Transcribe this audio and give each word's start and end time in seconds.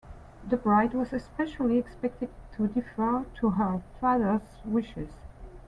The 0.43 0.57
bride 0.57 0.95
was 0.95 1.13
especially 1.13 1.77
expected 1.77 2.31
to 2.57 2.67
defer 2.67 3.23
to 3.39 3.49
her 3.51 3.83
father's 3.99 4.57
wishes. 4.65 5.11